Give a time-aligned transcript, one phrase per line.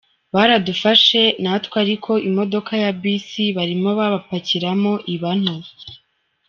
[0.33, 5.57] Baradufashe natwe ariko imodoka ya Bus barimo babapakiramo iba nto".